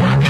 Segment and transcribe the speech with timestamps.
[0.00, 0.29] Ha ha!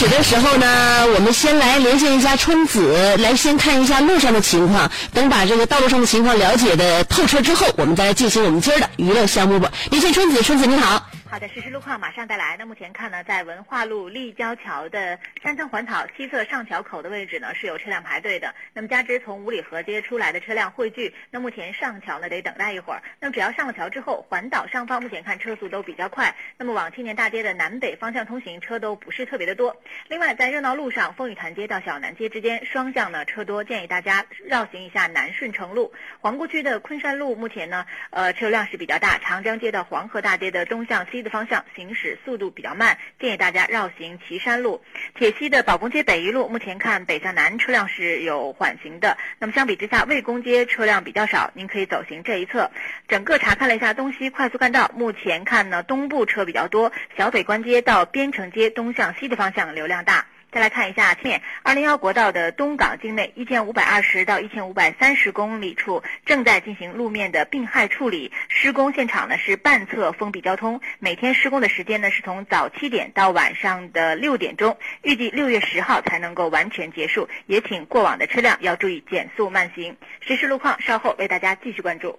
[0.00, 4.90] 始的时候呢，我们先来连线一下春子，来先看一下路上的情况。
[5.12, 9.70] 等把这个道路上的情况了解的透彻之后，我们再来进行我们今儿的娱乐项目吧。
[9.90, 11.04] 连线春子，春子你好。
[11.30, 12.56] 好的，实时路况马上带来。
[12.58, 18.52] 那目前看呢，在文化路立交桥的山村环岛西侧上桥口的位置呢，是有车辆排队的。
[18.72, 23.02] 那么加之从五里河街出来的车辆汇聚，那目前上桥呢得等待一会儿。
[23.20, 26.34] 那么只要上了桥之后，环岛上方目前看车速都比较快。
[26.56, 29.80] 那么往青年大街的南北方向通行，车都不是特别的多。
[30.08, 35.92] 另外，在热闹路上，风雨潭街到小南街之间双向呢车多，建议大家绕行一下南顺城路。
[36.18, 44.82] 皇姑区的昆山路目前呢，呃车流量是比较大，长江街到黄河大街的东向西的方向行驶速度比较慢，建议大家绕行岐山路。
[45.14, 52.70] 铁西的宝公街北一路目前看北向南车辆是有缓行的，那么相比之下魏公街车辆比较少，您可以走行这一侧。
[53.08, 60.26] 整个查看了一下东西快速干道，目前看呢东部车比较多，小北关街到边城街东向西的方向流量大。
[60.52, 79.96] 再来看一下面二零幺国道的东港境内一千五百二十到一千五百三十公里处正在进行路面的病害处理，施工现场呢是半侧封闭交通，每天施工的时间呢是从早七点到晚上的六点钟，预计六月十号才能够完全结束，也请过往的车辆要注意减速慢行。
[80.20, 82.18] 实时路况稍后为大家继续关注。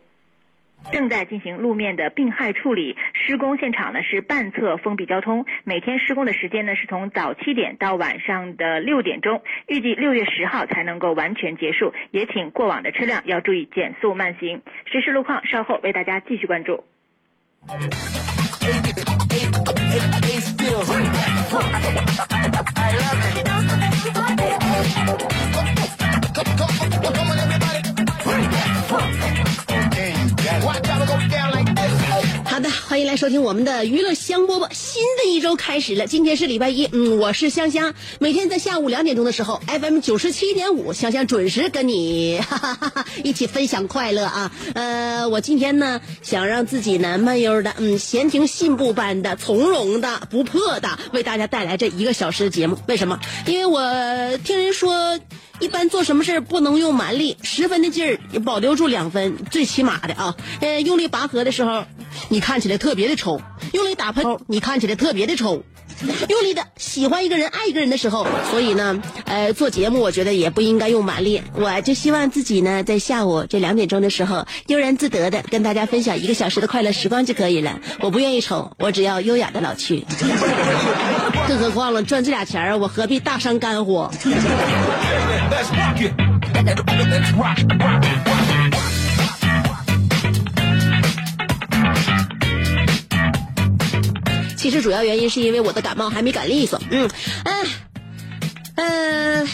[0.91, 14.61] 正在进行路面的病害处理，施工现场呢是半侧封闭交通，每天施工的时间呢是从早七点到晚上的六点钟，预计六月十号才能够完全结束，也请过往的车辆要注意减速慢行。
[14.85, 16.83] 实时路况稍后为大家继续关注。
[32.91, 34.67] 欢迎来收听我们的娱乐香饽饽。
[34.73, 37.93] 新的一周开始了，今天是礼拜一，嗯，我是香香。
[38.19, 44.51] 每天在下午两点钟的时候，FM 九十七点五，香香准时跟你 哈哈哈哈一起分享快乐啊。
[44.73, 52.77] 呃，我今天呢，想让自己呢慢悠的，嗯，闲庭信步般的、从容的、不破的，为大家带来这一个小时的节目。
[52.89, 53.21] 为什么？
[53.47, 55.17] 因为我听人说。
[55.61, 60.35] 一般做什么事儿不能用蛮力，十分的劲儿保留住两分，最起码的啊。
[60.59, 61.83] 呃，用力拔河的时候，
[62.29, 63.39] 你看起来特别的丑；
[63.73, 65.63] 用力打喷，你看起来特别的丑。
[66.29, 71.43] 用力的喜欢一个人、爱一个人的时候，所以呢，呃，做节目我觉得也不应该用蛮力。
[71.53, 77.79] 我就希望自己呢，在下午这两点钟的时候，悠然自得的跟大家分享一个小时的快乐时光就可以了。
[77.99, 80.03] 我不愿意丑，我只要优雅的老去。
[81.47, 84.09] 更何况了，赚这俩钱儿，我何必大伤肝火？
[94.61, 96.79] 其实主要原因是因为我的感冒还没赶利索。
[96.91, 97.09] 嗯，
[97.45, 97.63] 哎，
[98.75, 99.47] 嗯，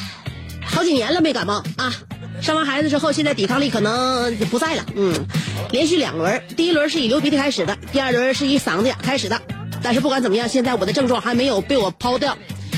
[0.66, 1.96] 好几年了没感冒啊。
[2.42, 4.86] 生完孩子之后，现在抵抗力可能不在了。
[4.98, 5.26] 嗯，
[5.72, 9.42] 连续两轮，第一轮是以流鼻涕开始的，第二轮是以嗓子眼开始的。
[9.82, 12.38] 但是不管怎么样，现在我的症状还没有被我抛掉。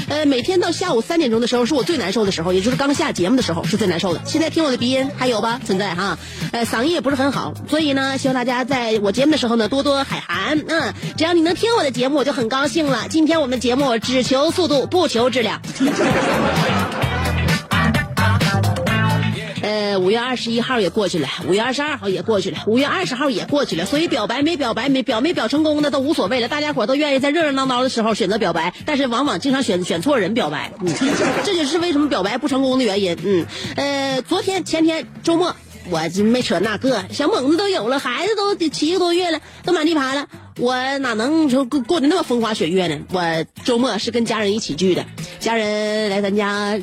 [0.09, 4.21] 呃，每天到下午三点钟的时候是我最难受的时候，也就是刚下节目的时候是最难受的。
[4.25, 5.61] 现在听我的鼻音还有吧？
[5.63, 6.17] 存在哈，
[6.51, 10.63] 呃，嗓音也不是很好，所以呢，希望大家在我节目的时候呢多多海涵。
[10.67, 13.05] 嗯，只要你能听我的节目，我就很高兴了。
[13.09, 15.61] 今天我们节目只求速度，不求质量。
[19.69, 30.91] 呃，五月二十一号也过去了，五月二十二号也过去了，五月二十号也过去了，所以表白没表白没表没表成功的都无所谓了，大家伙都愿意在热热闹闹的时候选择表白，但是往往经常选选错人表白，嗯，
[31.45, 33.15] 这就是为什么表白不成功的原因。
[33.23, 33.45] 嗯，
[33.75, 35.55] 呃，昨天前天周末
[35.91, 40.25] 我就没扯那个，小猛子都有了，孩子都七个多月了，都满地爬了，
[40.57, 42.97] 我哪能说过过得那么风花雪月呢？
[43.11, 45.05] 我周末是跟家人一起聚的，
[45.39, 46.79] 家人来咱家。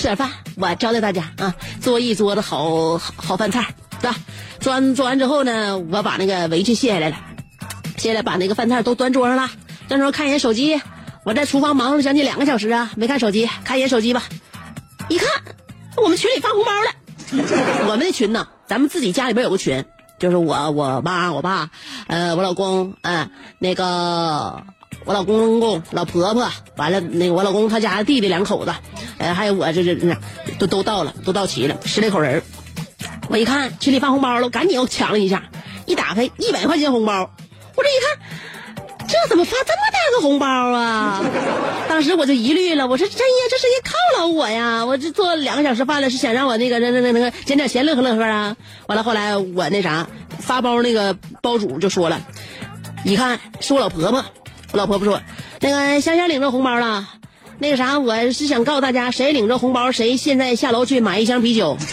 [0.00, 3.66] 吃点饭，我招待大家啊，做一桌子好好饭菜，
[4.00, 4.16] 是吧？
[4.58, 7.16] 做完做完之后呢，我把那个围裙卸下来了，
[7.98, 9.50] 卸下来把那个饭菜都端桌上了。
[9.88, 10.80] 端桌看一眼手机，
[11.22, 14.22] 我在厨房忙了将近两个小时啊，没看手机，看一眼手机吧。
[15.10, 15.28] 一看，
[15.98, 17.86] 我们群里发红包了。
[17.90, 19.84] 我们的群呢，咱们自己家里边有个群，
[20.18, 21.68] 就是我、我妈、我爸，
[22.06, 24.62] 呃，我老公，嗯，那个。
[25.04, 28.74] 我老公公、老婆婆，完了那个我老公他家弟弟两口子，
[29.18, 30.16] 呃，还有我这这这
[30.58, 32.42] 都都到了，都到齐了，十来口人。
[33.28, 35.44] 我一看群里发红包了，赶紧又抢了一下，
[35.86, 37.30] 一打开一百块钱红包，
[37.76, 41.22] 我这一看，这怎么发这么大个红包啊？
[41.88, 44.84] 当时我就疑虑了，我说真呀，这是一犒劳我呀？
[44.84, 48.56] 我这做两个小时饭了，是想让我那个那那那那个捡点钱乐呵乐呵啊？
[48.86, 50.06] 完了后来我那啥
[50.38, 52.20] 发包那个包主就说了，
[53.04, 54.24] 一看是我老婆婆。
[54.72, 55.20] 我老婆婆说
[55.60, 57.08] ：“那个香香领着红包了，
[57.58, 61.76] 那个啥，我是想告诉大家，谁领着红包，谁现在下楼去买一箱啤酒。”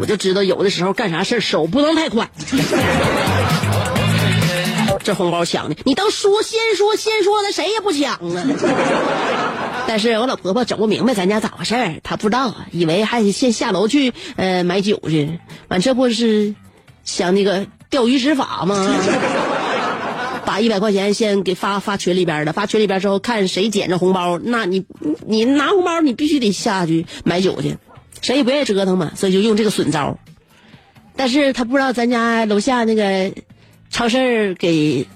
[0.00, 2.30] 我就知道有的时候干啥事手不能太快。
[5.02, 8.20] 这红包抢的，你当说先说先说的，谁也不抢啊。
[9.88, 16.54] 但是我老婆婆整不明白咱家咋回事她不知道，以为还得先下楼去呃买酒去，完这不是。
[17.08, 18.86] 想那个钓鱼执法吗？
[20.44, 24.84] 把一百块钱先给发发群里边了，发群里边之后看谁捡着红包，那你
[25.26, 27.76] 你拿红包你必须得下去买酒去，
[28.20, 30.18] 谁也不愿意折腾嘛，所以就用这个损招。
[31.16, 33.32] 但是他不知道咱家楼下那个
[33.90, 35.06] 超市给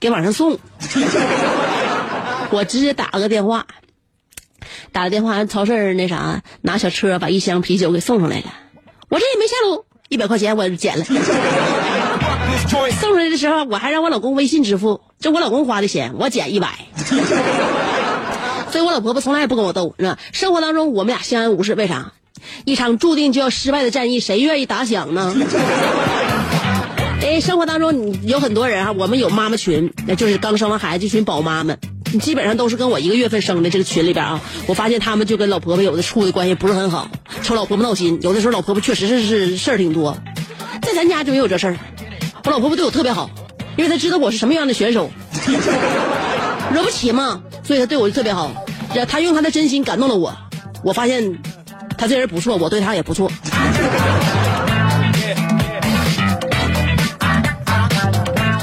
[0.00, 0.58] 给往上送，
[2.52, 3.66] 我直接打了个电话，
[4.92, 8.52] 打了电话超市那啥拿小车把一箱啤酒给送上来了，
[9.08, 9.84] 我这也没下楼。
[10.08, 11.04] 一百块钱我捡了，
[12.64, 16.68] 送出来的时候我还让我老公微信支付，这我老公花的钱，我捡一百。
[18.70, 20.18] 所以我老婆婆从来也不跟我斗，是吧？
[20.32, 22.12] 生活当中我们俩相安无事，为啥？
[22.64, 25.34] 一场注定就要失败的战役，谁愿意打响呢？
[27.22, 31.76] 哎，生活当中你有很多人啊，我们有妈妈群，那就是刚生完孩子这群宝妈们。
[32.20, 37.08] 基本上都是跟我一个月份生的这个群里边啊，我发现他们就跟老婆婆有的处的关系不是很好，
[37.42, 38.18] 瞅老婆婆闹心。
[38.22, 40.16] 有的时候老婆婆确实是是事儿挺多，
[40.82, 41.76] 在咱家就没有这事儿。
[42.44, 43.30] 我老婆婆对我特别好，
[43.76, 45.10] 因为她知道我是什么样的选手，
[46.72, 48.52] 惹不起嘛，所以她对我就特别好。
[49.08, 50.36] 她用她的真心感动了我，
[50.84, 51.38] 我发现
[51.98, 53.30] 她这人不错，我对她也不错。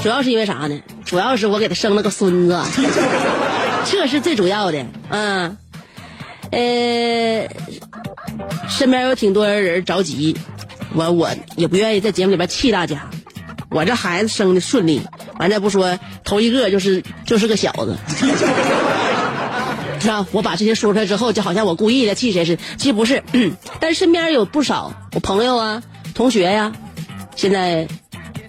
[0.04, 0.82] 主要是因为啥呢？
[1.06, 2.62] 主要是我给他生了个孙子，
[3.90, 4.86] 这是最主要的。
[5.10, 5.58] 嗯，
[6.52, 7.48] 呃，
[8.68, 10.36] 身边有挺多人着急，
[10.94, 13.10] 我我也不愿意在节目里边气大家。
[13.70, 15.02] 我这孩子生的顺利，
[15.40, 17.98] 完再不说头一个就是就是个小子，
[20.02, 20.28] 是吧？
[20.34, 23.24] 我把这些说出来之后，就好像我故意的气谁似的，其实不是。
[23.80, 25.82] 但身边有不少我朋友啊、
[26.14, 26.74] 同学呀，
[27.38, 27.88] 现在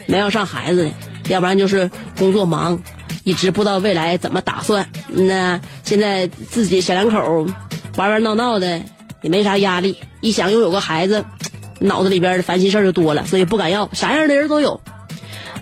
[0.07, 0.91] 没要上孩子的。
[1.29, 2.83] 要不然就是工作忙，
[3.25, 4.89] 一直不知道未来怎么打算。
[5.09, 7.47] 那现在自己小两口
[7.97, 8.83] 玩玩闹闹的，
[9.23, 9.99] 也没啥压力。
[10.21, 11.25] 一想拥有个孩子，
[11.81, 13.89] 脑子里边的烦心事就多了，所以不敢要。
[13.93, 14.81] 啥样的人都有。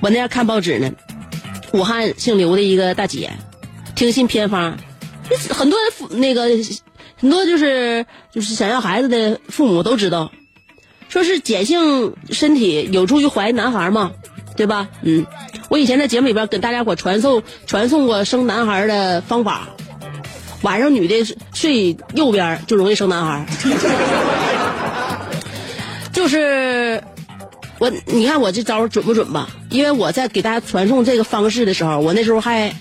[0.01, 0.91] 我那天看报纸呢，
[1.73, 3.31] 武汉姓刘的一个大姐，
[3.95, 4.77] 听信偏方，
[5.51, 5.79] 很多
[6.11, 6.49] 那个
[7.17, 10.33] 很多就是就是想要孩子的父母都知道，
[11.09, 14.13] 说是碱性身体有助于怀男孩嘛。
[14.57, 14.89] 对吧？
[15.03, 15.27] 嗯，
[15.69, 19.69] 我以前在节目里边跟大家伙传授传送过生男孩的方法。
[20.63, 23.47] 晚上女的睡右边就容易生男孩。
[26.13, 27.03] 就是
[27.79, 29.49] 我，你看我这招准不准吧？
[29.71, 32.73] 因为我在给大家传送这个方式的时候，我那时候还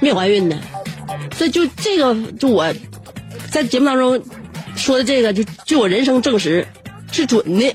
[0.00, 0.58] 没怀孕呢，
[1.34, 2.74] 所以就这个就我
[3.50, 4.22] 在节目当中
[4.76, 6.66] 说的这个，就就我人生证实
[7.10, 7.74] 是准的。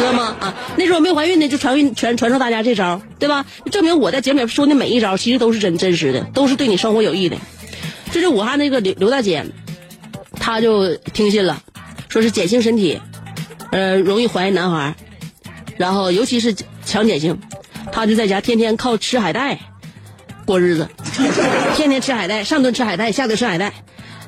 [0.00, 0.36] 知道吗？
[0.40, 3.44] 啊，那时候没怀孕呢，就传运传传授大家这招，对吧？
[3.70, 7.36] 证明我在节目里说的每一招，其实都是真真实的，都是对你生活有益的。
[8.10, 9.44] 这是武汉那个刘刘大姐，
[10.34, 11.62] 她就听信了，
[12.08, 13.00] 说是碱性身体，
[13.70, 14.96] 呃，容易怀男孩，
[15.76, 16.54] 然后尤其是
[16.84, 17.38] 强碱性，
[17.92, 19.60] 她就在家天天靠吃海带
[20.44, 20.88] 过日子，
[21.76, 23.72] 天天吃海带，上顿吃海带，下顿吃海带，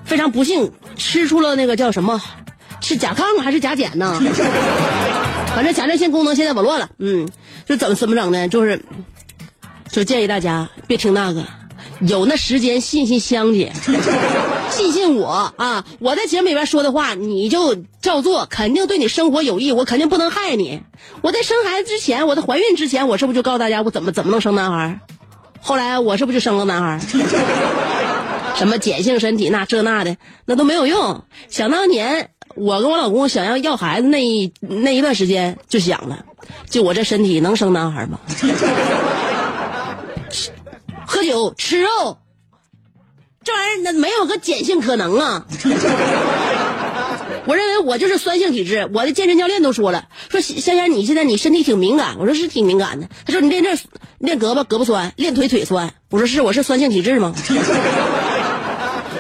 [0.05, 2.23] 非常不幸吃出了那个叫什么，
[2.81, 4.23] 是甲亢还是甲减呢？
[5.55, 7.29] 反正甲状腺功能现在紊乱了，嗯，
[7.67, 8.49] 就怎么怎么整呢？
[8.49, 8.83] 就是，
[9.91, 11.45] 就建议大家别听那个，
[12.01, 13.73] 有那时间信信香姐，
[14.71, 15.85] 信信我啊！
[15.99, 20.83] 我在节目里边说的话，你就照做，肯定对你生活有益，我肯定不能害你。
[21.21, 25.01] 我在生孩子之前，我在怀孕之前，我是不是就告诉大家我怎么怎么能生男孩？
[25.61, 26.99] 后来我是不是就生了男孩？
[28.57, 31.25] 什么碱性身体那这那的，那都没有用。
[31.49, 36.25] 想当年，我跟我老公想要要孩子那一那一段时间，就想了，
[36.69, 38.19] 就我这身体能生男孩吗？
[41.07, 42.19] 喝酒吃肉，
[43.45, 45.47] 这玩意儿那没有个碱性可能啊！
[47.45, 53.09] 我认为我就是酸性体质，我的健身教练都说了，说香香你现在你身体挺敏感，我说是挺敏感的。
[53.27, 53.77] 他说你练这
[54.19, 57.35] 练胳膊胳膊酸，练腿腿酸，我说是我是酸性体质吗？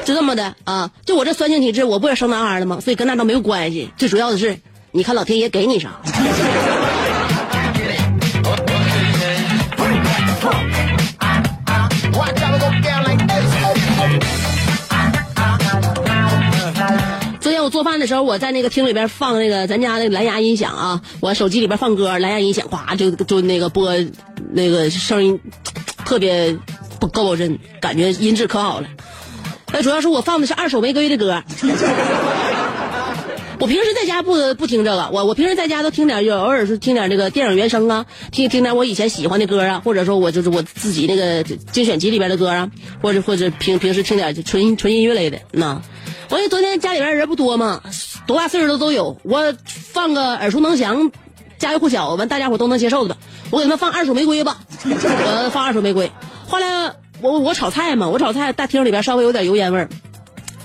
[0.04, 2.80] 就这么的啊，就我这酸性体质，我不也生男孩了吗？
[2.80, 3.88] 所以跟那都没有关系。
[3.96, 4.58] 最主要的是，
[4.90, 6.00] 你看老天爷给你啥。
[17.40, 23.94] 昨天我做饭的时候，我在那个厅里边放那个咱家那个蓝牙音响啊，我手机里边放歌，蓝牙音响哗就就那个播
[24.50, 25.38] 那个声音
[26.04, 26.56] 特别
[26.98, 28.88] 不高保真，感觉音质可好了。
[29.72, 31.42] 那主要是我放的是二手玫瑰的歌。
[33.58, 45.38] 我平时在家不不听这个，我我平时在家都听点，就偶尔是听点这个电影原声啊，听听点我以前喜欢的歌啊，或者说我就是我自己那个精选集里边的歌啊，或者或者平平时听点纯纯音乐类的。
[45.52, 45.80] 那
[46.28, 47.82] 我昨天家里边人不多嘛，
[48.26, 51.12] 多大岁数的都有，我放个耳熟能详，
[51.58, 53.16] 家喻户晓，完大家伙都能接受的。
[53.50, 56.10] 我给他们放二手玫瑰吧， 我放二手玫瑰。
[56.48, 59.88] 后来我我炒菜嘛，我炒菜大厅里边稍微有点油烟味儿。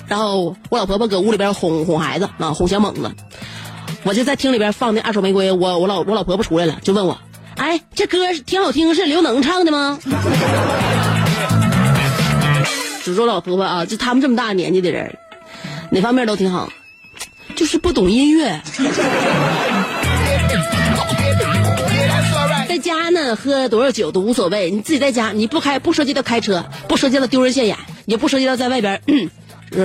[0.08, 3.12] 然后我老婆婆搁屋里边哄哄孩子啊，哄小猛子，
[4.04, 5.52] 我就在厅里边放那二手玫瑰。
[5.52, 7.18] 我我老我老婆婆出来了，就问我，
[7.58, 10.00] 哎，这歌挺好听，是刘能唱的吗？
[13.06, 15.18] 就说老婆婆啊，就他们这么大年纪的人，
[15.92, 16.70] 哪方面都挺好，
[17.56, 18.62] 就是不懂音乐。
[22.78, 29.02] 在家呢，喝多少酒都无所谓，你自己在家，你不开不涉及到开车，不涉及到丢人现眼，也不涉及到在外边。
[29.08, 29.32] 嗯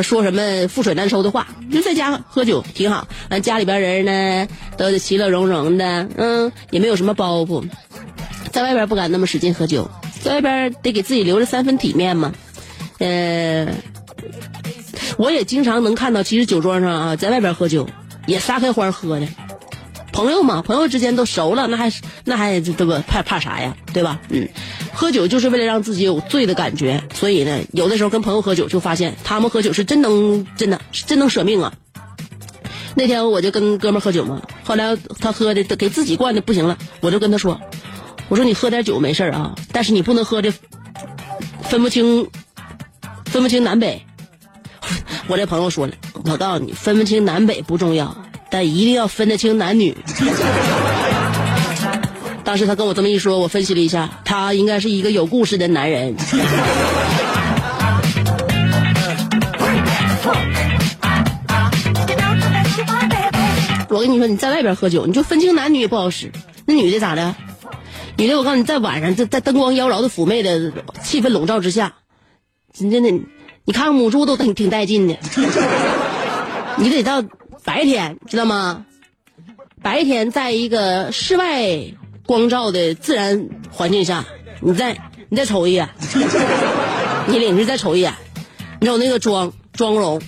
[0.02, 3.08] 说什么覆水难收的话，就在家喝酒挺好。
[3.30, 4.46] 完家里边人呢
[4.76, 7.64] 都其乐融融的，嗯，也没有什么包袱。
[8.52, 12.34] 在外边不敢那么使劲喝酒，在外边得给自己留着三分体面嘛。
[12.98, 13.68] 呃，
[15.16, 17.88] 我也经常能看到，其实酒桌上啊，在外边喝酒
[18.26, 19.26] 也撒开欢喝的。
[20.12, 21.92] 朋友嘛，朋友之间都熟了，那还
[22.24, 24.20] 那还这不怕怕啥呀，对吧？
[24.28, 24.48] 嗯，
[24.92, 31.72] 喝酒就是为了让自己有醉的感觉，所以呢，有的时候跟朋友喝酒，就发现他们喝酒是真能真的是真能舍命啊。
[32.94, 37.58] 那天我就跟哥们喝酒嘛，后来他喝的给自己灌的不行了，我就跟他说，
[38.28, 40.52] 我说你喝点酒没事啊，但是你不能喝的
[41.62, 42.28] 分不清
[43.24, 44.02] 分不清南北。
[45.28, 48.14] 我这朋友说了，我告诉你，分不清南北不重要。
[48.52, 49.96] 但一定要分得清男女。
[52.44, 56.14] 当时他跟我这么一说，我分析了一下，他应该是一个有故事的男人。
[63.88, 66.30] 我跟你说，你在外边喝酒，你就分清男女也不好使。
[66.66, 67.34] 那女的咋的？
[68.16, 71.94] 女的，我告诉你，在晚上，在在灯光妖娆的妩媚的气氛笼罩之下，
[72.74, 73.00] 真的，
[73.64, 75.16] 你看母猪都挺挺带劲的。
[76.76, 77.24] 你得到。
[77.64, 78.84] 白天知道吗？
[79.82, 81.68] 白天在一个室外
[82.26, 84.24] 光照的自然环境下，
[84.60, 84.96] 你再
[85.28, 85.88] 你再瞅一眼，
[87.26, 88.14] 你领着再瞅一眼，
[88.80, 90.20] 你瞅那个妆妆容，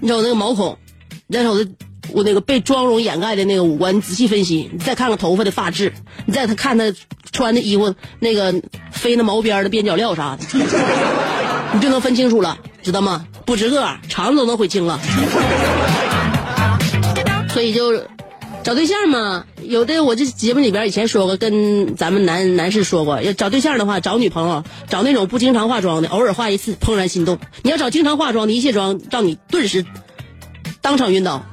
[0.00, 0.78] 你瞅那个毛孔，
[1.26, 1.70] 你再瞅这
[2.12, 5.92] 我那个被妆容掩盖的那个五官，你仔细分析，你再看看头发的发质，
[6.24, 6.92] 你再看他
[7.30, 10.44] 穿的衣服那个飞那毛边的边角料啥的，
[11.74, 13.26] 你就能分清楚了，知道吗？
[13.44, 14.98] 不止个肠子都能悔青了。
[17.58, 18.00] 所以就
[18.62, 27.36] 找对象嘛，有的我这节目里边以前说过，跟咱们男男士说过，要找对象的话，找女朋友，找那种不经常化妆的，偶尔化一次，怦然心动。
[27.62, 29.84] 你要找经常化妆的，一卸妆让你顿时
[30.80, 31.44] 当场晕倒。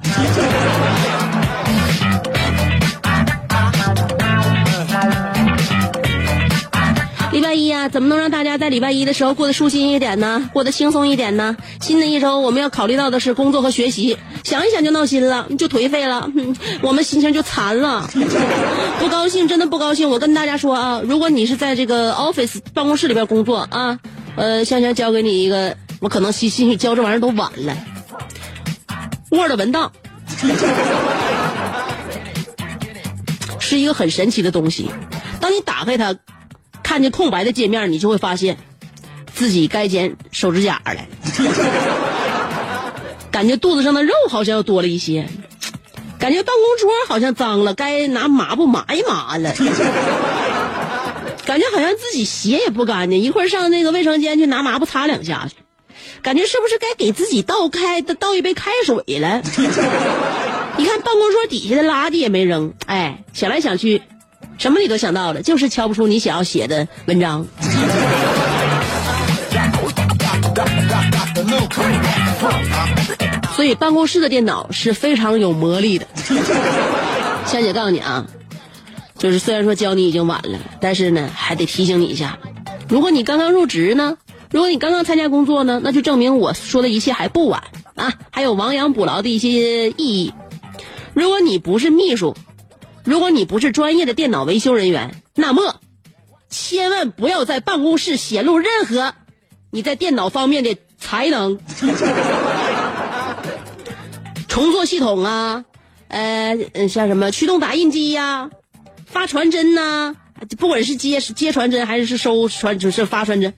[7.65, 10.51] 礼拜一啊，怎么能让大家在礼拜一的时候过得舒心一点呢？
[10.53, 11.57] 过得轻松一点呢？
[11.81, 16.29] 新的一周我们要考虑到的是工作和学习，想一想就闹心了，就颓废了，
[16.83, 18.07] 我们心情就残了，
[18.99, 20.11] 不高兴，真的不高兴。
[20.11, 23.99] 我跟大家说啊，如果你是在这个 office 办公室里边工作啊，
[24.35, 27.75] 呃，香香教给你一个，我可能兴兴许教这玩意儿都晚了
[29.31, 29.91] ，Word 文档。
[33.59, 34.91] 是一个很神奇的东西。
[35.41, 36.15] 当你打开它，
[36.85, 38.57] 看见空白的界面，你就会发现
[39.33, 41.01] 自己该剪手指甲了，
[43.31, 45.27] 感觉肚子上的肉好像又多了一些，
[46.19, 49.51] 感觉办公桌好像脏了，该拿抹布抹一抹了。
[51.43, 55.55] 感觉好像自己鞋也不干净，一会儿上那个卫生间去拿抹布擦两下去，
[56.21, 59.41] 感觉是不是该给自己倒开倒一杯开水了？
[60.77, 64.03] 你看办公桌底下的垃圾也没扔，哎，想来想去，
[64.57, 67.45] 什么你都想到了，就是敲不出你想要写的文章。
[73.55, 76.07] 所以办公室的电脑是非常有魔力的。
[77.45, 78.25] 香姐告诉你啊，
[79.17, 82.37] 就是虽然说教你已经晚了，但是呢，还得提醒你一下，
[82.89, 84.17] 如果你刚刚入职呢，
[84.51, 87.63] 如果你刚刚参加工作呢，那就证明我说的一切还不晚
[87.95, 90.33] 啊，还有亡羊补牢的一些意义。
[91.13, 92.35] 如果你不是秘书，
[93.05, 95.79] 如果你不是专业的电脑维修人员，那么
[96.49, 99.13] 千万不要在办公室显露任何
[99.71, 101.57] 你在电脑方面的才能。
[104.47, 105.65] 重做系统啊，
[106.07, 106.57] 呃，
[106.89, 108.49] 像什么驱动打印机呀、
[109.05, 110.15] 发传真呐、
[110.57, 113.53] 不管是接接传真还是收传，就是发传真，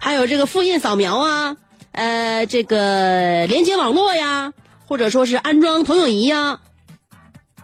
[0.00, 1.56] 还有这个复印扫描啊，
[1.90, 4.52] 呃，这个连接网络呀，
[4.86, 6.60] 或者说是安装投影仪呀，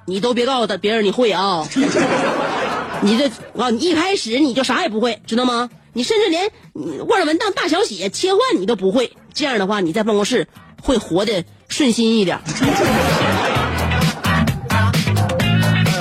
[0.07, 1.67] 你都别告诉他别人你会啊，
[3.03, 3.29] 你这
[3.61, 5.71] 啊，你一开始你就啥也不会，知道吗？
[5.93, 10.49] 你甚至连 Word 文档大小写切换你都不会，这样的话你在办公室
[10.81, 12.39] 会活得顺心一点。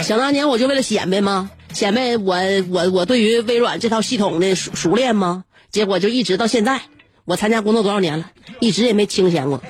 [0.04, 1.50] 想当年我就为了显摆吗？
[1.74, 2.36] 显摆我
[2.70, 5.44] 我我对于微软这套系统的熟熟练吗？
[5.72, 6.82] 结果就一直到现在，
[7.26, 9.62] 我参加工作多少年了，一直也没清闲过。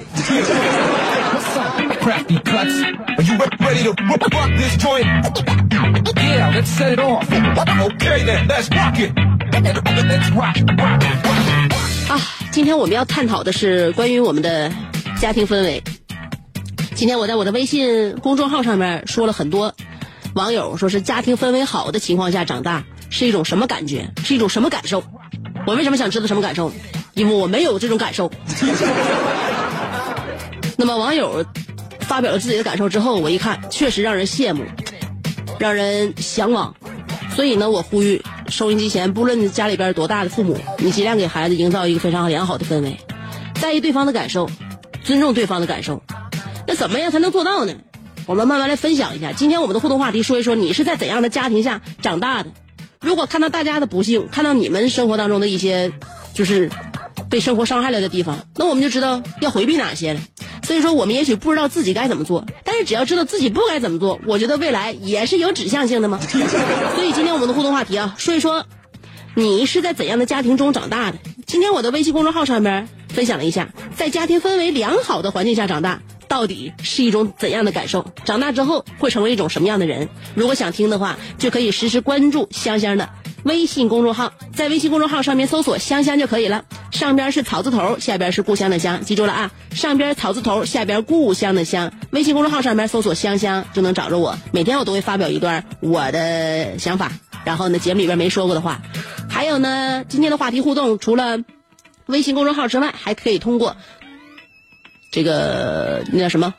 [2.02, 2.82] What's up, crafty cuts?
[3.18, 5.06] Are you re- ready to rock rock this joint?
[6.18, 7.28] Yeah, let's set it off.
[7.30, 9.12] Okay then, let's rock it.
[9.54, 11.72] Let's rock, rock, rock.
[12.10, 12.20] 啊，
[12.52, 14.72] 今天我们要探讨的是关于我们的
[15.20, 15.84] 家庭氛围。
[16.96, 19.76] 今天我在我的微信公众号上面说了很多，
[20.34, 25.04] 网友说是家庭氛围好的情况下长大是一种什么感觉，是一种什么感受？
[25.68, 26.72] 我为什么想知道什么感受？
[27.14, 28.32] 因为我没有这种感受。
[30.78, 31.46] 那么网友
[32.12, 34.66] 发表了自己的感受之后，我一看，确实让人羡慕，
[35.60, 36.76] 让人向往。
[37.34, 42.98] 所以呢，我呼吁收音机前，不论你家里边多大的父母，你尽量给孩子营造一个非常良好的氛围，
[43.62, 44.50] 在意对方的感受，
[45.06, 46.04] 尊重对方的感受。
[46.68, 47.76] 那怎么样才能做到呢？
[48.26, 49.32] 我们慢慢来分享一下。
[49.32, 52.50] 今天我们的互动话题说一说你是在怎样的家庭下长大的。
[53.00, 55.94] 如果看到大家的不幸，看到你们生活当中的一些
[56.34, 56.70] 就是
[57.30, 60.20] 被生活伤害了的地方，那我们就知道要回避哪些了。
[60.72, 66.18] 所以说，我们也许不知道自己该怎么做，但是只要知道自己不该怎么做，我觉得未来也是有指向性的嘛。
[66.96, 68.66] 所以今天我们的互动话题啊，说一说
[69.36, 71.18] 你是在怎样的家庭中长大的。
[71.46, 76.02] 今天我的微信公众号上边分享了一下，在家庭氛围良好的环境下长大。
[76.32, 78.06] 到底是一种怎样的感受？
[78.24, 80.08] 长大之后会成为一种什么样的人？
[80.34, 83.10] 如果想听的话，就可以实时关注香香的
[83.44, 86.64] 微信公众号，在微信公众号上面搜索“香香”就可以了。
[86.90, 89.52] 上边是草字头，下边是故乡的乡，记住了啊！
[89.72, 91.92] 上边草字头，下边故乡的乡。
[92.12, 94.38] 微信公众号上面搜索“香香”就能找着我。
[94.54, 97.12] 每天我都会发表一段我的想法，
[97.44, 98.82] 然后呢，节目里边没说过的话，
[99.30, 101.40] 还有呢，今天的话题互动，除了
[102.06, 103.76] 微信公众号之外，还可以通过。
[105.12, 106.54] 这个那叫什么？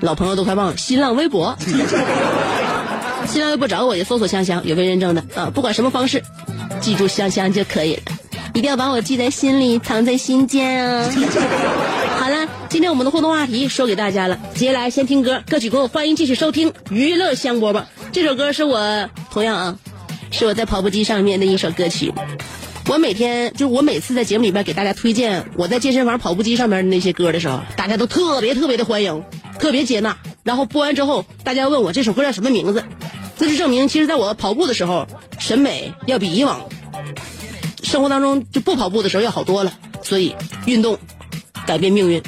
[0.00, 0.76] 老朋友都快忘了。
[0.76, 1.56] 新浪微博，
[3.26, 5.50] 新浪微博找我就搜索香香，有微认证的啊。
[5.54, 6.22] 不管什么方式，
[6.80, 8.02] 记住香香就可以了。
[8.52, 11.08] 一定要把我记在心里，藏在心间啊。
[12.20, 14.38] 好了，今天我们的互动话题说给大家了。
[14.54, 17.84] 接下来先听歌，歌曲过后欢迎继续收听娱乐香饽饽。
[18.12, 19.78] 这首歌是我同样啊，
[20.30, 22.12] 是我在跑步机上面的一首歌曲。
[22.86, 29.24] 我每天就是我每次在节目里边给大家推荐我在健身房跑步机上面的那些歌的时候，大家都特别特别的欢迎，
[29.58, 30.18] 特别接纳。
[30.42, 32.84] 然后播完之后，大家问我这首歌叫什么名字，
[33.38, 35.06] 这就证明其实在我跑步的时候，
[35.38, 36.60] 审美要比以往
[37.82, 39.72] 生活当中就不跑步的时候要好多了。
[40.02, 40.98] 所以运动
[41.66, 42.22] 改变命运。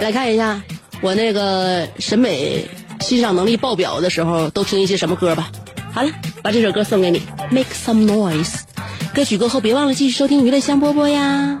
[0.00, 0.62] 来看一下
[1.00, 2.68] 我那个审美
[3.00, 5.50] 欣赏能力爆表的时候都听一些什么歌吧。
[5.92, 6.10] 好了，
[6.42, 8.60] 把这首歌送给你，Make some noise。
[9.14, 11.60] 歌曲过后别忘了继续收听娱乐香饽饽呀。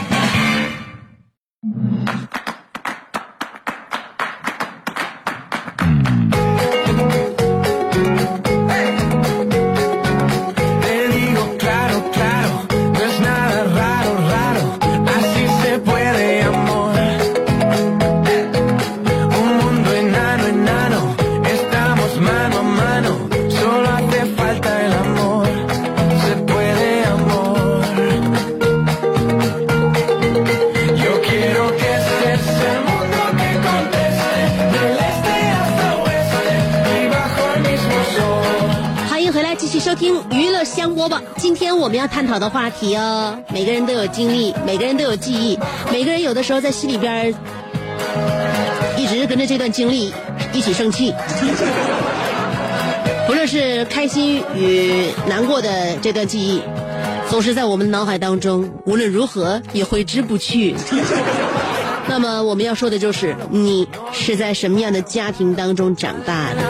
[42.31, 45.59] 讨的话题哦，每个人都有经历，每个人都有记忆，
[45.91, 47.35] 每个人有的时候在心里边
[48.97, 50.13] 一直跟着这段经历
[50.53, 51.13] 一起生气。
[53.27, 56.61] 不论是开心与难过的这段记忆，
[57.29, 60.73] 总是在我们脑海当中，无论如何也挥之不去。
[62.07, 66.61] 那么我们要说的就是，你是在什么样的家庭当中长大的？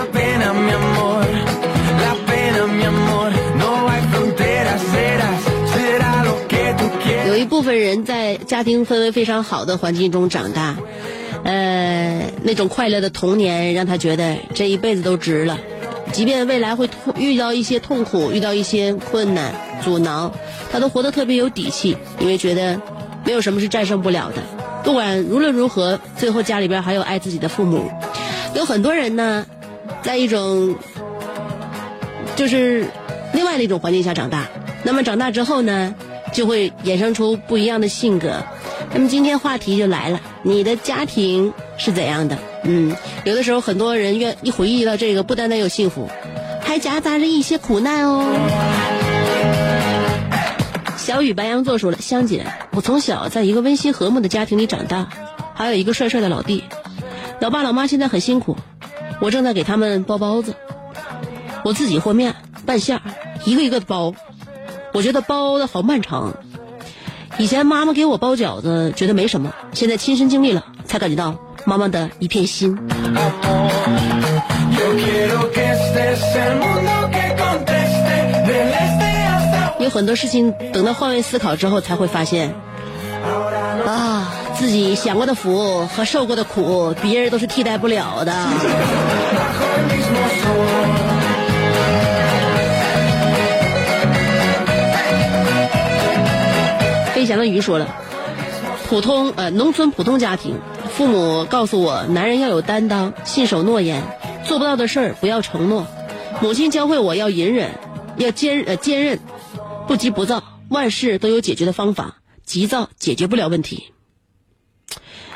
[7.41, 10.77] 一部分人在家庭氛围非常好的环境中长大，
[11.43, 15.57] 呃，那种快乐的童年让他觉得这一辈子都值了，
[16.11, 20.31] 即便未来会遇到一些痛苦，遇到一些困难阻挠，
[20.71, 22.79] 他都活得特别有底气，因为觉得
[23.25, 24.43] 没有什么是战胜不了的。
[24.83, 27.89] 不管无论如何，最后家里边还有爱自己的父母。
[28.53, 29.47] 有很多人呢，
[30.03, 30.75] 在一种
[32.35, 32.85] 就是
[33.33, 34.47] 另外的一种环境下长大。
[34.83, 35.95] 那么长大之后呢，
[36.31, 38.43] 就会衍生出不一样的性格。
[38.93, 42.37] 那么今天话题就来了，你的家庭是怎样的？
[42.63, 46.09] 嗯，有的时候很多人愿一回忆到这个，不单单有幸福，
[46.61, 48.25] 还夹杂着一些苦难哦。
[50.97, 55.09] 小雨白羊座说了，香姐，我从小在一个温馨和睦的家庭里长大，
[55.55, 56.63] 还有一个帅帅的老弟，
[57.39, 58.55] 老爸老妈现在很辛苦，
[59.19, 60.55] 我正在给他们包包子，
[61.63, 63.01] 我自己和面拌馅儿，
[63.45, 64.13] 一个一个的包，
[64.93, 66.33] 我觉得包的好漫长。
[67.37, 72.77] 以前妈妈给我包饺子觉得没什么，现在亲身经历了，才感觉到妈妈的一片心。
[79.79, 82.53] 有很多事情等到换位思考之后，才会发现，
[83.87, 88.33] 啊，自己享过的福和受过的苦，别人都是替代不了的。
[97.21, 97.87] 飞翔的鱼说了，
[98.89, 100.55] 普通呃农村普通家庭，
[100.91, 104.01] 父母告诉我，男人要有担当，信守诺言，
[104.43, 105.85] 做不到的事儿不要承诺。
[106.41, 107.77] 母亲教会我要隐忍，
[108.17, 109.19] 要坚呃坚韧，
[109.87, 113.91] 不急不躁，万事都有解决的方法，急躁解决不了问题。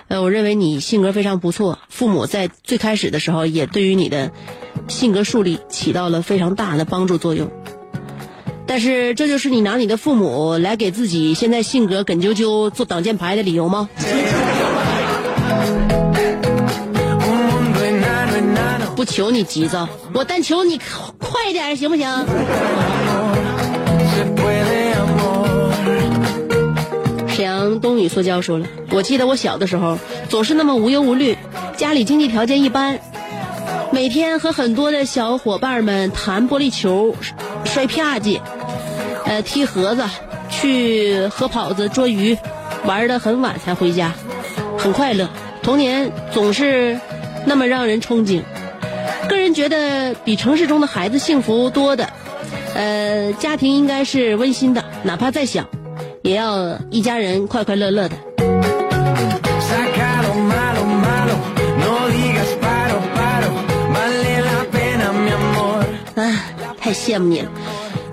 [0.08, 4.32] 呃，我认为你性格非常不错，父母在最开始的时候也对于你的
[4.88, 7.52] 性格树立起到了非常大的帮助作用。
[8.68, 13.90] 但是这就是你拿你的父母来给自己现在性格耿啾啾做挡箭牌的理由吗？
[18.96, 20.80] 不求你急躁，我但求你
[21.20, 22.26] 快点，行不行？
[27.28, 30.00] 沈阳东雨塑胶说了，我记得我小的时候
[30.30, 31.38] 总是那么无忧无虑，
[31.76, 33.00] 家里经济条件一般，
[33.92, 37.14] 每天和很多的小伙伴们弹玻璃球、
[37.66, 38.40] 摔啪叽，
[39.26, 40.04] 呃，踢盒子，
[40.50, 42.38] 去河跑子捉鱼，
[42.86, 44.14] 玩的很晚才回家，
[44.78, 45.30] 很快乐。
[45.64, 47.00] 童年总是
[47.46, 48.42] 那么让人憧憬。
[49.28, 52.08] 个人觉得比城市中的孩子幸福多的，
[52.76, 55.66] 呃，家庭应该是温馨的，哪怕再小，
[56.22, 58.16] 也要一家人快快乐乐的。
[66.80, 67.50] 太羡慕你了。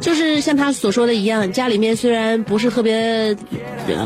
[0.03, 3.37] 就是像他所说的一样，家里面虽然不是特别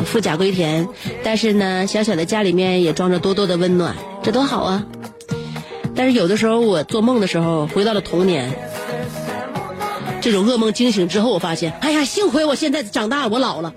[0.04, 0.86] 富甲归田，
[1.24, 4.84] 但是呢，小小的家里面也装着多多的温暖，这多好啊！
[5.96, 8.52] 但是有的时候我做梦的时候，回到了童年，
[10.20, 13.72] 这种噩梦惊醒之后，我发现，哎呀，幸亏我现在长大，我老了。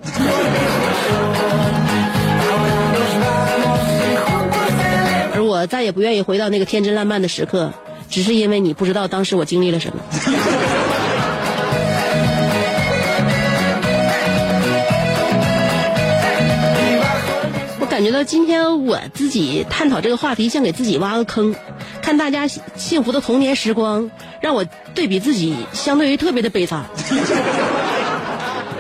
[5.34, 7.72] 而我再也不愿意回到那个天真烂漫的时刻，
[8.10, 10.04] 只是因为你不知道当时我经历了什么。
[18.00, 21.54] 感觉到今天我自己探讨这个话题，像给自己挖个坑，
[22.02, 24.10] 看大家幸福的童年时光，
[24.40, 24.64] 让我
[24.96, 26.86] 对比自己，相对于特别的悲惨。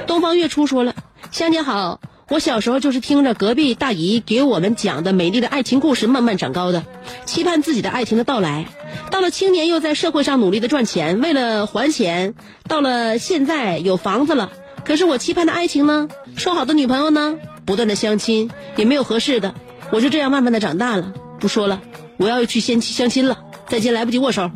[0.07, 0.95] 东方月初说了
[1.31, 6.85] ：“香姐好，我小时候就是听着隔壁大姨给我们讲的美丽的爱情故事慢慢长高的，
[7.25, 8.67] 期盼自己的爱情的到来。
[9.11, 12.35] 到了青年，又在社会上努力的赚钱，为了还钱。
[12.69, 14.49] 到了现在有房子了，
[14.85, 16.07] 可是我期盼的爱情呢？
[16.37, 17.35] 说好的女朋友呢？
[17.69, 19.53] 不断的相亲也没有合适的，
[19.91, 21.13] 我就这样慢慢的长大了。
[21.39, 21.79] 不说了，
[22.17, 24.49] 我要去相亲相亲了，再见来不及握手。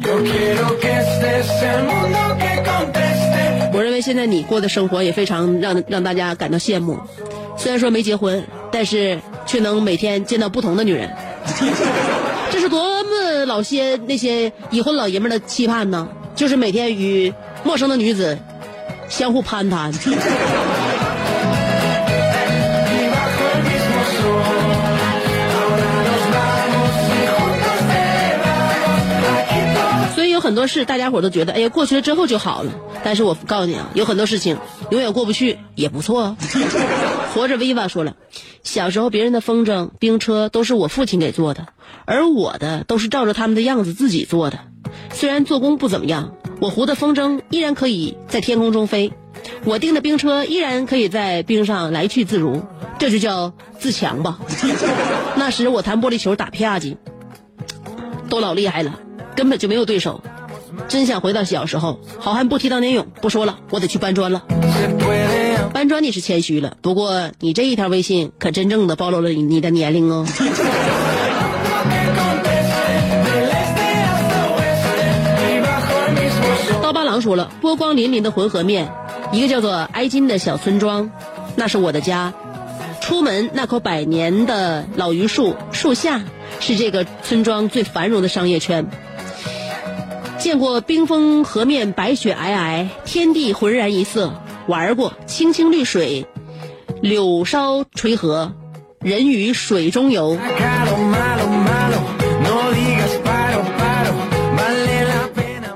[3.71, 6.97] 我认为现在你过的生活也非常让让大家感到羡慕。
[7.55, 11.15] 虽然说没结婚，但是却能每天见到不同的女人，
[12.51, 16.09] 这是多么老些那些已婚老爷们的期盼呢？
[16.35, 17.31] 就是每天与
[17.63, 18.39] 陌生的女子
[19.07, 19.93] 相互攀谈。
[30.43, 32.73] 很多事大家伙都觉得，哎呀，过去了之后就好了。
[33.01, 34.57] 但是我告诉你啊，有很多事情
[34.91, 36.37] 永远过不去也不错哦。
[37.33, 38.17] 活着 viva 说了，
[38.61, 41.67] 小时候别人的风筝、冰车都是我父亲给做的，
[42.03, 44.59] 而我的都是照着他们的样子自己做的。
[45.13, 49.13] 虽然做工不怎么样，我糊的风筝依然可以在天空中飞，
[49.63, 52.61] 我订的冰车依然可以在冰上来去自如，
[52.99, 54.39] 这就叫自强吧。
[55.37, 56.97] 那时我弹玻璃球打啪叽，
[58.29, 58.99] 都老厉害了，
[59.35, 60.21] 根本就没有对手。
[60.87, 63.07] 真想回到小时候，好汉不提当年勇。
[63.21, 64.43] 不说了，我得去搬砖了。
[65.71, 70.25] 搬砖你是谦虚了，不过你这一条微信可真正的暴露了你你的年龄哦。
[76.81, 78.91] 刀疤狼说了，波光粼粼的浑河面，
[79.31, 81.11] 一个叫做埃金的小村庄，
[81.55, 82.33] 那是我的家。
[83.01, 86.21] 出门那棵百年的老榆树树下，
[86.59, 88.87] 是这个村庄最繁荣的商业圈。
[90.43, 94.33] 见过冰封河面白雪皑皑，天地浑然一色；
[94.67, 96.27] 玩过青青绿水，
[97.01, 98.53] 柳梢垂河，
[98.99, 100.37] 人于水中游。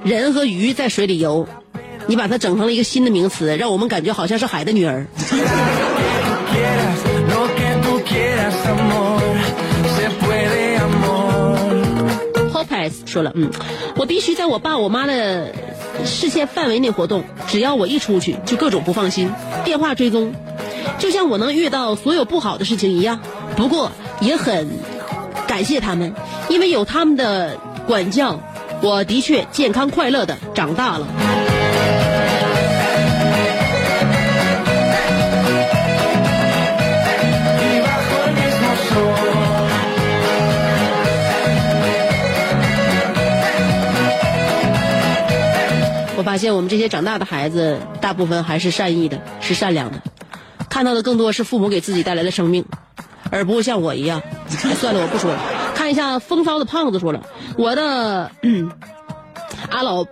[0.03, 1.47] 人和鱼在水里游，
[2.07, 5.07] 你把它整成了一个新的名词，让我们感觉好像是海的女儿。
[12.53, 13.51] Hopes 说了，嗯，
[13.97, 15.53] 我必须在我爸我妈的
[16.05, 19.31] 视线范围内活动，只要我一出去，就各种不放心，
[19.65, 20.33] 电话追踪，
[20.99, 23.19] 就像我能遇到所有不好的事情一样。
[23.55, 24.69] 不过也很
[25.47, 26.13] 感谢他们，
[26.47, 27.57] 因为有他们的
[27.87, 28.39] 管教，
[28.81, 31.07] 我的确健康快乐的长大了。
[46.17, 50.01] 我发现我们这些长大的孩子，大部分还是善意的，是善良的，
[50.67, 52.65] 看到的更多是父母给自己带来的生命，
[53.29, 54.23] 而不会像我一样。
[54.49, 55.39] 算了，我不说了。
[55.75, 57.21] 看一下风骚的胖子说了，
[57.55, 58.31] 我的、
[59.69, 60.05] 阿老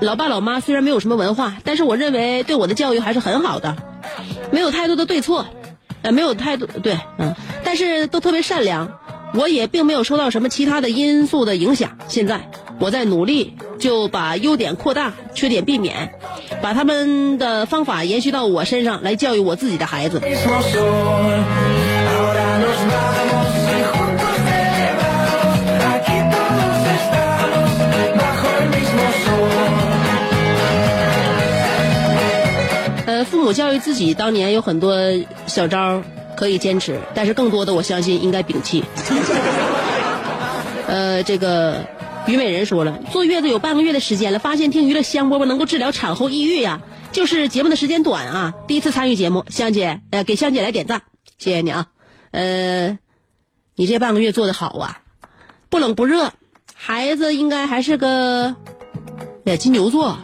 [0.00, 3.76] 老爸老妈虽然没有什么文化，但是我认为对我的教育还是很好的，
[4.50, 5.46] 没有太多的对错，
[6.02, 8.98] 呃，没有太多对，嗯，但是都特别善良。
[9.34, 11.98] 我也并没有受到什么其他的因素的影响。
[12.06, 16.14] 现在我在努力，就把优点扩大，缺点避免，
[16.62, 20.20] 把他们的方法延续到我身上来教育我自己的孩子。
[33.06, 34.96] 呃，父母教育自己当年有很多
[35.46, 36.02] 小招
[36.36, 38.82] 可以坚持，但是更多的我相信应该摒弃。
[40.86, 41.84] 呃，这个
[42.26, 46.80] 虞美人说了，坐月子有半个月的时间了，发现听娱乐香饽饽能够治疗产后抑郁呀，
[47.12, 48.54] 就是节目的时间短啊。
[48.66, 51.02] 第一次参与节目，香姐，呃，给香姐来点赞，
[51.38, 51.86] 谢谢你啊。
[52.30, 52.98] 呃，
[53.76, 55.00] 你这半个月做的好啊，
[55.68, 56.32] 不冷不热，
[56.74, 58.56] 孩子应该还是个，
[59.44, 60.16] 呃，金牛座，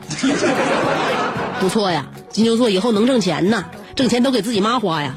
[1.61, 5.15] 不错呀，金牛座以后能挣钱呐，挣钱都给自己妈花呀，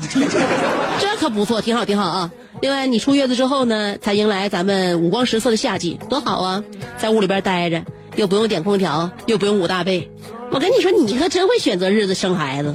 [1.00, 2.32] 这可不错，挺好挺好啊。
[2.64, 6.64] 另外，你出月子之后呢，才迎来咱们五光十色的夏季，多好啊！
[6.98, 7.84] 在屋里边待着，
[8.16, 10.10] 又不用点空调，又不用捂大被。
[10.50, 12.74] 我跟你说，你可真会选择日子生孩子。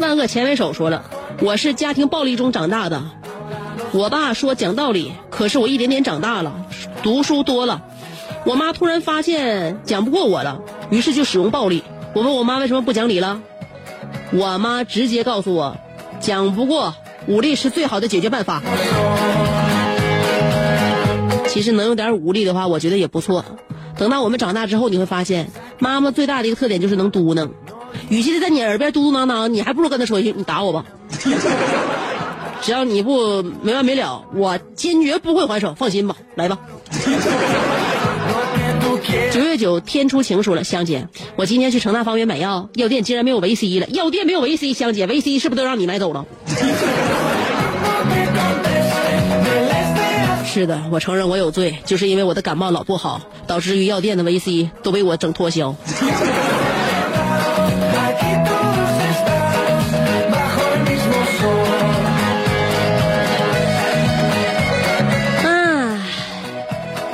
[0.00, 1.04] 万恶前为首说了，
[1.40, 3.00] 我是家庭暴力中长大的。
[3.92, 6.66] 我爸说讲道理，可是我一点点长大了，
[7.04, 7.82] 读书多了。
[8.46, 11.84] 我妈突然发现讲不过我了，于是就使用暴力。
[12.14, 13.40] 我问我妈为什么不讲理了，
[14.32, 15.76] 我妈直接告诉我，
[16.20, 16.94] 讲不过
[17.26, 18.62] 武力是最好的解决办法。
[21.46, 23.44] 其实能用点武力的话，我觉得也不错。
[23.96, 27.50] 等到我们长大之后，你会发现，妈妈最大的一个特点就是能嘟囔。
[28.08, 30.84] 与其在你耳边嘟嘟囔囔，你还不如跟她说一句：“你打我吧。
[32.62, 35.74] ”只要你不没完没了，我坚决不会还手。
[35.74, 36.58] 放心吧，来吧。
[39.32, 41.06] 九月九天出晴说了，香姐，
[41.36, 43.86] 我今天去城大方圆买药，药店竟然没有维 C 了。
[43.88, 46.26] 药店没有维 C，香姐，维 C 是不是都让你买走了？
[50.44, 55.74] 是的，我承认我有罪，就是因为我的感冒老不好，导致于药店的维 C 都被我整脱销。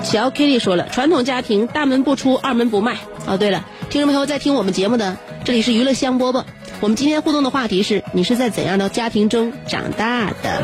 [0.06, 2.96] 小 Kitty 说了，传统家庭大门不出，二门不迈。
[3.26, 6.44] 哦，对了，听众朋友在听我们节目的，这里是娱乐香饽饽。
[6.78, 10.62] 我们今天互动的话题是：你是在怎样的家庭中长大的？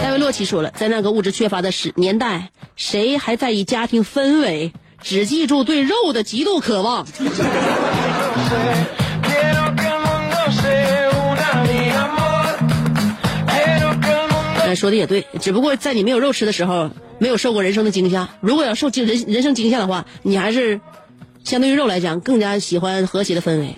[0.00, 4.72] 戴维洛奇说了，在那个物质缺乏的时年代，谁还在意家庭氛围？
[5.02, 7.04] 只记住对肉的极度渴望。
[14.74, 18.28] 说的也对，只不过在你没有肉吃的时候，没有受过人生的惊吓。
[18.40, 20.80] 如果要受惊人人生惊吓的话，你还是
[21.44, 23.76] 相对于肉来讲，更加喜欢和谐的氛围。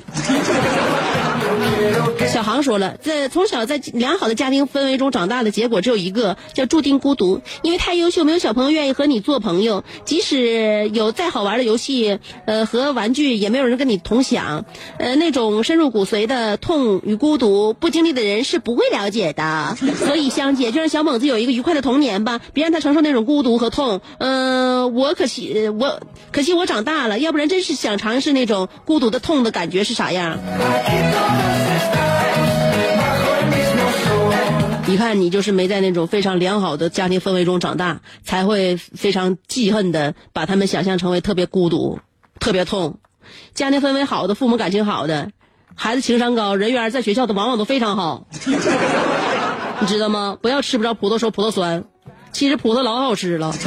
[2.32, 7.40] 小航说了，在从小在良好的家庭氛围中长大的结果只有一个，叫注定孤独。
[7.62, 14.64] 因为太优秀，没有小朋友愿意和你做朋友，即使有再好玩的游戏，呃和玩具，也没有人跟你同享。
[14.98, 19.76] 呃，那种深入骨髓的痛与孤独，不经历的人是不会了解的。
[20.06, 24.00] 所以，香姐就让小猛子有一个愉快的童年吧，别让他承受那种孤独和痛。
[24.18, 26.00] 嗯、我可惜我
[26.30, 30.38] 可惜我长大了，要不然真是想尝试那种孤独的痛的感觉是啥样。
[34.90, 42.00] 一看你就是没在那种非常良好的家庭氛围中长大，才会非常记恨的把他们想象成为特别孤独、
[42.40, 42.98] 特别痛。
[43.54, 45.30] 家庭氛围好的、父母感情好的、
[45.76, 48.26] 孩子情商高、人缘在学校的往往都非常好，
[49.80, 50.36] 你知道吗？
[50.42, 51.84] 不要吃不着葡萄说葡萄酸，
[52.32, 53.54] 其实葡萄老好吃了。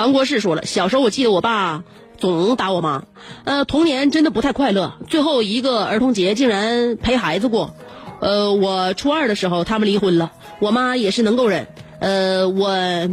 [0.00, 1.84] 王国士说了，小时候我记得我爸
[2.16, 3.02] 总打我妈，
[3.44, 4.94] 呃，童年真的不太快乐。
[5.08, 7.74] 最后一个儿童节竟然陪孩子过，
[8.20, 11.66] 呃，我初二的时候他们离婚了，我妈也是能够忍，
[11.98, 12.70] 呃，我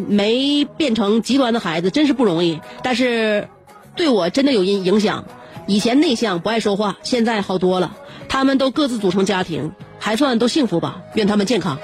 [0.08, 3.50] 没变成极端的孩子，真是不容易，但是
[3.98, 5.26] 对我真的有影影响。
[5.68, 7.98] 以前内向不爱说话，现在好多了。
[8.30, 11.80] 他们都各自组成家庭，还算都幸福吧，愿他们健康。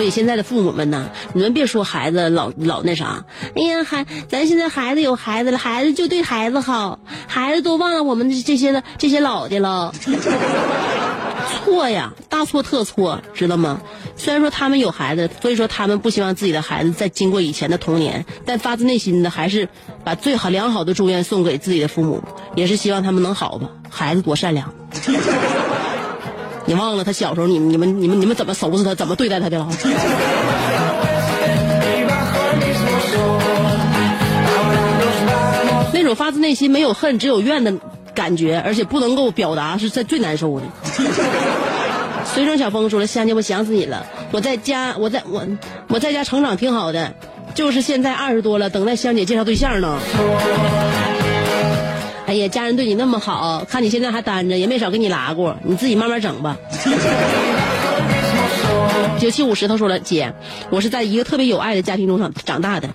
[0.00, 9.92] 所以现在的父母们呢，你们别说孩子老老那啥，哎呀，孩，咱现在孩子有孩子了，孩子就对孩子好，孩子都忘了我们这些的这些老的了，
[11.66, 13.82] 错呀，大错特错，知道吗？
[14.16, 19.68] 虽然说他们有孩子，所以说他们不希望自己的孩子再经过以前的童年，但发自内心的还是
[20.02, 22.24] 把最好良好的祝愿送给自己的父母，
[22.56, 23.68] 也是希望他们能好吧。
[23.90, 24.72] 孩子多善良。
[26.66, 29.68] 你忘了他小时候，你们你们你们你们怎么收拾他，怎么对待他的了？
[35.92, 37.74] 那种发自内心没有恨只有怨的
[38.14, 40.66] 感觉，而且不能够表达，是最最难受的。
[42.32, 44.06] 随声小风说了：“香姐，我想死你了！
[44.30, 45.44] 我在家，我在我
[45.88, 47.12] 我在家成长挺好的，
[47.54, 49.98] 就是现在二十多了，等待香姐介绍对象呢。
[52.30, 56.56] 哎呀，家人对你那么好，看你现在还单着，也没少给你拉过，你自己慢慢整吧。”
[59.18, 60.32] 九七五石头说了：“姐，
[60.70, 62.88] 我是在一个特别有爱的家庭中长长大的。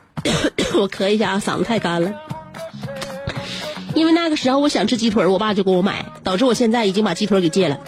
[0.76, 2.12] 我咳一下啊，嗓子太干了。
[3.94, 7.78] 因为那个时候我想吃鸡腿，我爸就给我买，导致我现在已经把鸡腿给戒了。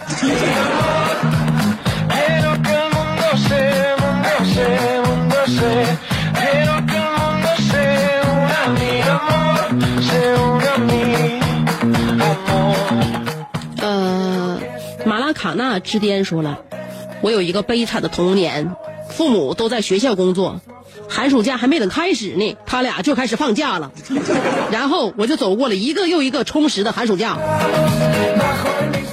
[15.55, 16.59] 马拉卡纳之巅说了，
[17.21, 18.75] 我有一个悲惨的童年，
[19.09, 20.59] 父母都在学校工作，
[21.09, 23.91] 寒暑假还没等开始呢，他俩就开始放假了，
[24.71, 27.37] 然后我就走过了一个又一个充实的寒暑假。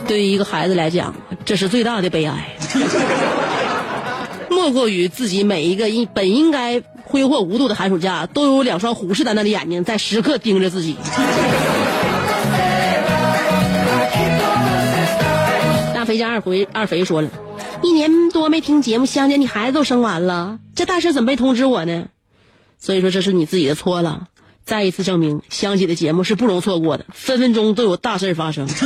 [0.07, 1.14] 对于一个孩子来讲，
[1.45, 2.57] 这是最大的悲哀，
[4.51, 10.97] 莫过于自己每一个应本应该挥霍无度的寒暑假，都有两双虎视眈眈的眼睛在时刻盯着自己。
[16.03, 17.31] 二肥家二回二肥说了，
[17.81, 22.07] 一年多没听节目，香姐你孩子都生完了，这大事怎么没通知我呢？
[22.77, 24.27] 所以说这是你自己的错了。
[24.65, 28.67] 再一次证明，香姐的节目是不容错过的，分分钟都有大事发生。
[28.67, 28.85] 怎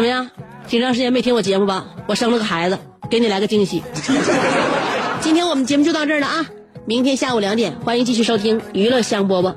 [0.00, 0.28] 么样？
[0.66, 1.86] 挺长时间没听我节目吧？
[2.08, 2.76] 我生了个孩子，
[3.08, 3.80] 给你来个惊喜。
[5.20, 6.44] 今天我们节目就到这儿了啊！
[6.84, 9.54] 明天下午两点，欢迎继续收听娱乐香饽饽。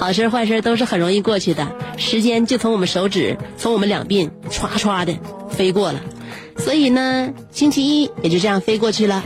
[0.00, 5.18] 好事坏事都是很容易过去的，时间就从我们手指，从我们两鬓唰唰的
[5.50, 6.00] 飞过了。
[6.56, 9.22] 所以呢，星期一也就这样飞过去了。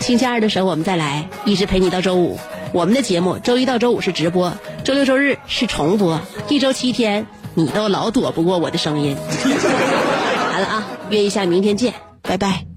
[0.00, 2.38] 星期二的时候我们再来，一直陪你到周五。
[2.72, 6.18] 我们的节目周一到周五是直播，周六周日是重播，
[6.48, 9.14] 一周七天，你都老躲不过我的声音。
[10.52, 12.73] 好了啊，约一下明天见，拜拜。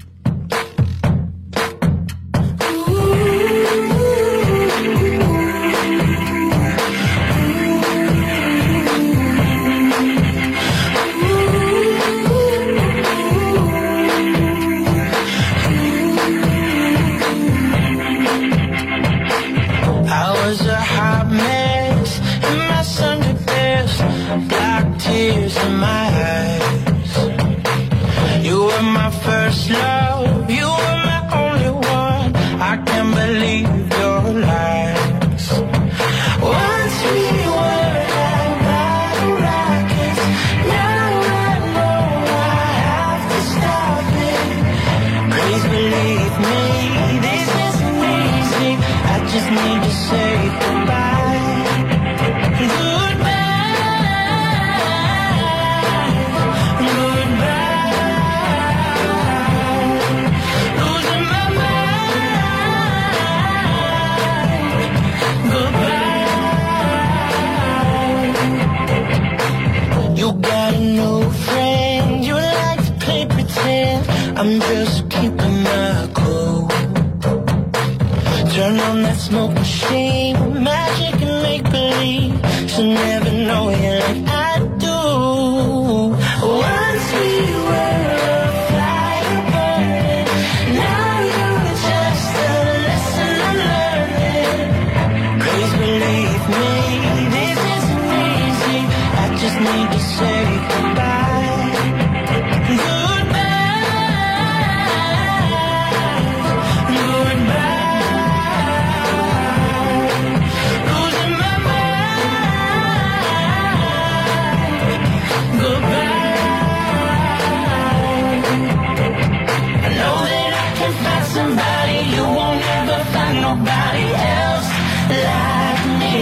[123.67, 124.69] nobody else
[125.09, 126.15] like me.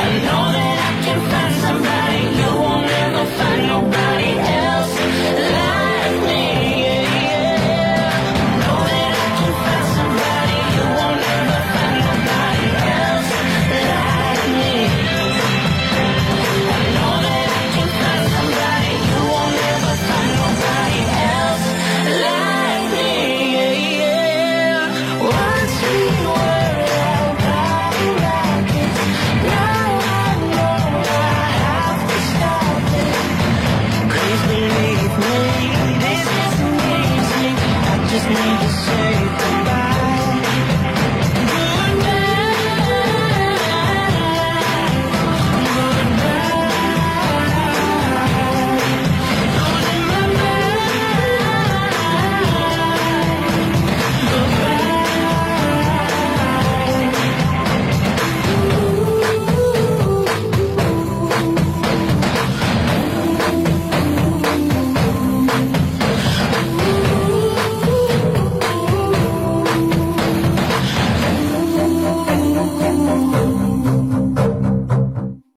[0.00, 0.47] I know.